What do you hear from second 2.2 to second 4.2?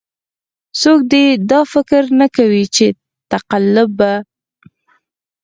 کوي چې تقلب به.